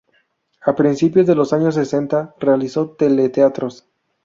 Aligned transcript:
A 0.65 0.73
principios 0.75 1.27
de 1.27 1.35
los 1.35 1.53
años 1.53 1.75
sesenta 1.75 2.33
realizó 2.39 2.89
teleteatros. 2.89 3.85